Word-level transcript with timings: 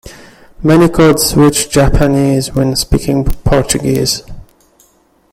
Many 0.63 0.89
code-switch 0.89 1.69
Japanese 1.69 2.53
when 2.55 2.75
speaking 2.75 3.23
Portuguese. 3.23 4.23